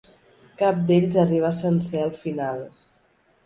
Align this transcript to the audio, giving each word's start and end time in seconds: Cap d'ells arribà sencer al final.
Cap 0.61 0.79
d'ells 0.87 1.19
arribà 1.25 1.53
sencer 1.59 2.03
al 2.07 2.13
final. 2.25 2.67